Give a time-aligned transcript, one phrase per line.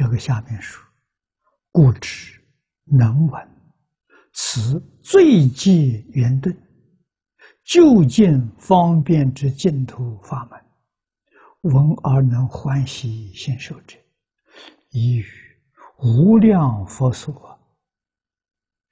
[0.00, 0.82] 这个下面说
[1.70, 2.42] ：“故知
[2.84, 3.48] 能闻
[4.32, 6.56] 此最极圆顿，
[7.64, 10.58] 究竟方便之净土法门，
[11.74, 13.98] 闻而能欢喜信受者，
[14.88, 15.26] 已与
[15.98, 17.60] 无量佛所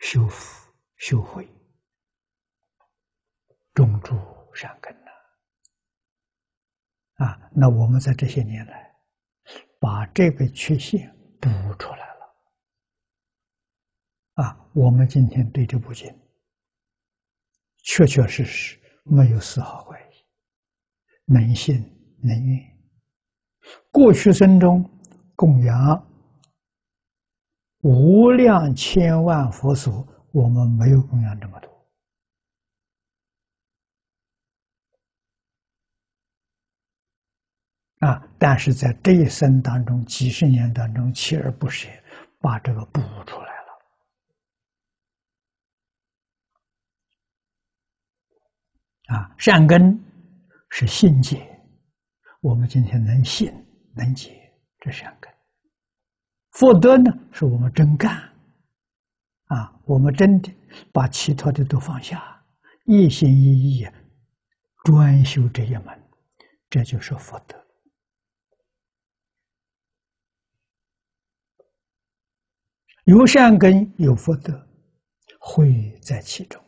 [0.00, 1.48] 修福修慧，
[3.72, 4.14] 种诸
[4.54, 5.10] 善根呐！
[7.24, 8.86] 啊，那我们在这些年来。”
[9.78, 12.34] 把这个缺陷补出来了，
[14.42, 16.12] 啊，我们今天对这部经
[17.84, 20.04] 确确实实没有丝毫怀疑，
[21.32, 21.76] 能信
[22.22, 22.78] 能愿。
[23.92, 24.82] 过去生中
[25.36, 26.06] 供养
[27.82, 31.77] 无量千万佛所，我们没有供养这么多。
[38.00, 38.22] 啊！
[38.38, 41.88] 但是在这一生当中，几十年当中，锲而不舍，
[42.40, 43.48] 把这个补出来
[49.08, 49.16] 了。
[49.16, 49.98] 啊，善根
[50.70, 51.44] 是信解，
[52.40, 53.52] 我们今天能信
[53.96, 55.28] 能解，这善根；
[56.52, 58.16] 福德呢，是我们真干。
[59.46, 60.54] 啊，我们真的
[60.92, 62.44] 把其他的都放下，
[62.84, 63.88] 一心一意
[64.84, 66.00] 专修这一门，
[66.70, 67.56] 这就是福德。
[73.08, 74.52] 有善根有福德，
[75.40, 76.62] 会在其中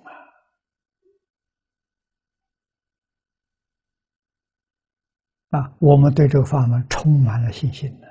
[5.50, 5.58] 啊！
[5.58, 8.06] 啊，我们对这个法门充满了信心呢。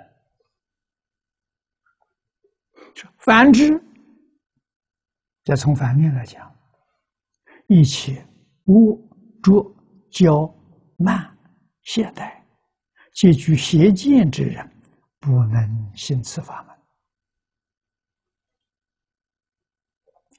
[3.17, 3.83] 反之，
[5.43, 6.55] 再从反面来讲，
[7.65, 8.23] 一切
[8.65, 8.95] 污
[9.41, 9.75] 浊
[10.11, 10.53] 骄
[10.97, 11.35] 慢
[11.81, 12.39] 懈怠，
[13.11, 14.71] 皆具邪见之人，
[15.19, 16.68] 不能行此法。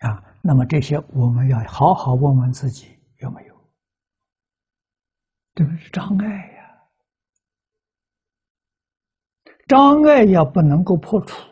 [0.01, 3.71] 啊，那么这些我们要好好问问自己有没有，
[5.55, 6.83] 这个是障碍呀，
[9.67, 11.47] 障碍要不能够破除，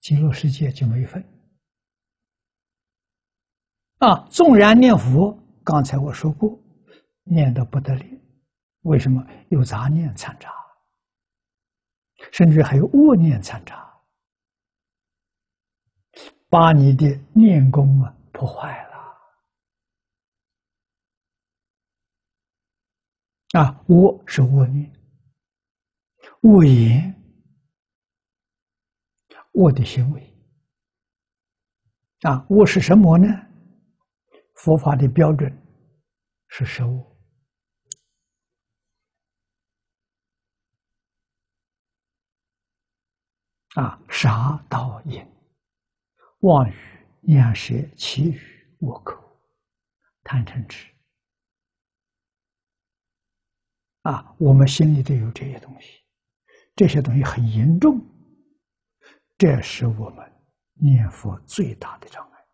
[0.00, 1.24] 极乐世界就没份。
[3.98, 5.34] 啊，纵然念佛，
[5.64, 6.60] 刚才我说过，
[7.22, 8.04] 念的不得了，
[8.82, 10.52] 为什么有杂念掺杂，
[12.32, 13.85] 甚至还有恶念掺杂？
[16.58, 18.96] 把你的念功啊破坏了
[23.60, 23.84] 啊！
[23.86, 24.90] 我是恶念、
[26.40, 27.14] 恶言、
[29.52, 30.34] 恶的行为
[32.22, 32.46] 啊！
[32.48, 33.26] 我是什么呢？
[34.54, 35.54] 佛法的标准
[36.48, 37.16] 是十恶
[43.74, 45.35] 啊，杀盗淫。
[46.40, 46.74] 妄语、
[47.20, 48.40] 念舌、绮语、
[48.80, 49.20] 恶口、
[50.22, 50.92] 贪嗔痴，
[54.02, 56.04] 啊，我们心里都有这些东西，
[56.76, 58.00] 这些东西很严重，
[59.38, 60.30] 这是我们
[60.74, 62.46] 念佛最大的障碍，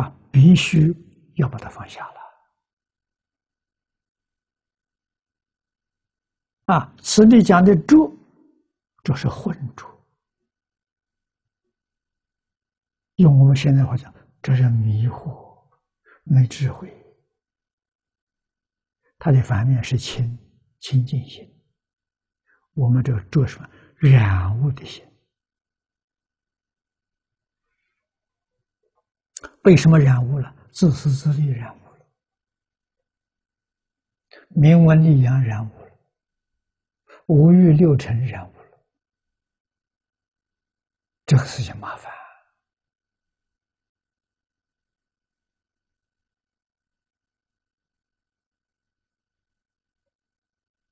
[0.00, 0.92] 啊，必须
[1.36, 2.20] 要把它放下了，
[6.74, 8.18] 啊，此地讲的住，
[9.04, 9.93] 这是混浊。
[13.16, 15.68] 用我们现在话讲，这是迷惑，
[16.24, 16.92] 没智慧。
[19.18, 20.38] 它的反面是清
[20.80, 21.48] 清净心。
[22.74, 25.04] 我们这个做什么染污的心？
[29.62, 30.54] 为什么染污了？
[30.72, 32.06] 自私自利染污了，
[34.48, 35.98] 名闻利养染污了，
[37.26, 38.84] 五欲六尘染污了，
[41.24, 42.12] 这个事情麻烦。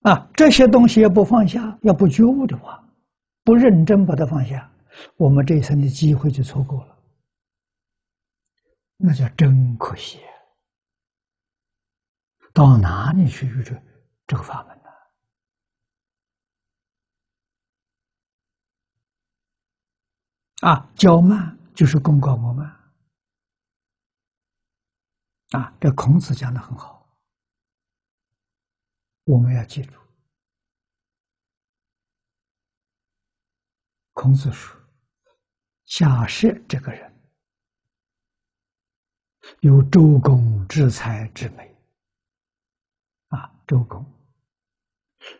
[0.03, 2.83] 啊，这些东西要不放下，要不觉悟的话，
[3.45, 4.71] 不认真把它放下，
[5.17, 6.99] 我们这一生的机会就错过了，
[8.97, 10.19] 那叫真可惜。
[12.53, 13.81] 到哪里去遇这
[14.27, 14.91] 这个法门呢？
[20.69, 22.77] 啊，骄慢就是功高我慢。
[25.53, 27.02] 啊，这孔子讲的很好。
[29.25, 29.93] 我们要记住，
[34.13, 34.77] 孔子说
[35.87, 37.13] ：“假设这个人
[39.61, 41.73] 有周公之才之美，
[43.29, 44.05] 啊，周公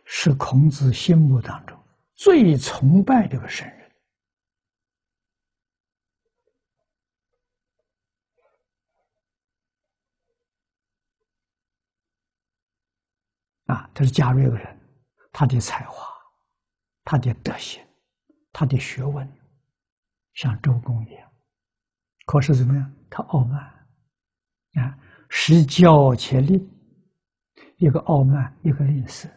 [0.05, 1.77] 是孔子心目当中
[2.15, 3.82] 最崇拜的个圣人。
[13.73, 13.89] 啊！
[13.93, 14.79] 他是贾瑞个人，
[15.31, 16.05] 他的才华，
[17.03, 17.83] 他的德行，
[18.51, 19.27] 他的学问，
[20.35, 21.31] 像周公一样。
[22.25, 22.93] 可是怎么样？
[23.09, 23.59] 他傲慢
[24.75, 24.97] 啊，
[25.29, 26.69] 失骄且吝，
[27.77, 29.29] 一个傲慢，一个吝啬。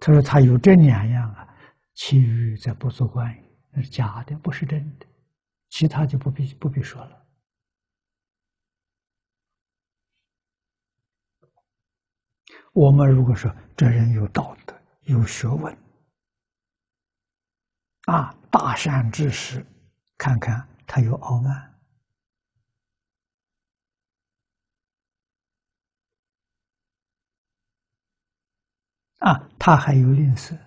[0.00, 1.46] 他说：“他有这两样啊，
[1.94, 5.06] 其余再不足观语，那是假的，不是真的。
[5.68, 7.19] 其他就不必不必说了。
[12.80, 15.76] 我们如果说这人有道德、有学问，
[18.06, 19.62] 啊，大善之识，
[20.16, 21.78] 看看他有傲慢。”
[29.20, 30.58] 啊，他还有吝啬，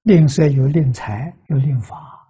[0.00, 2.23] 吝啬有吝财，有吝法。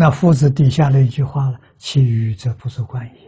[0.00, 3.18] 那夫子底下的一句话了：“其余则不足观也。”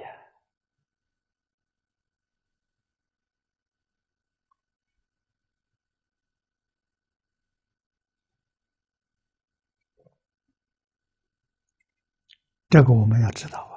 [12.71, 13.70] 这个我们要知道。